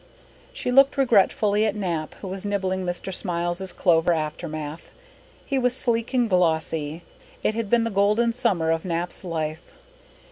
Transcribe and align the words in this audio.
She 0.51 0.71
looked 0.71 0.97
regretfully 0.97 1.63
at 1.67 1.75
Nap, 1.75 2.15
who 2.21 2.27
was 2.27 2.43
nibbling 2.43 2.83
Mr. 2.83 3.13
Smiles's 3.13 3.71
clover 3.71 4.13
aftermath. 4.13 4.89
He 5.45 5.59
was 5.59 5.75
sleek 5.77 6.11
and 6.15 6.27
glossy. 6.27 7.03
It 7.43 7.53
had 7.53 7.69
been 7.69 7.83
the 7.83 7.91
golden 7.91 8.33
summer 8.33 8.71
of 8.71 8.83
Nap's 8.83 9.23
life. 9.23 9.73